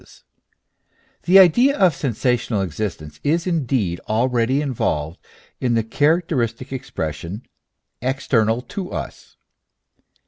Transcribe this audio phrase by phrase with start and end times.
[1.25, 5.19] 199 The idea of sensational existence is indeed already involved
[5.59, 7.43] in the characteristic expression
[8.01, 9.37] "external to us."